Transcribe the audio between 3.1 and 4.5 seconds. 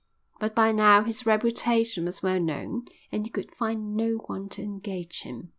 and he could find no one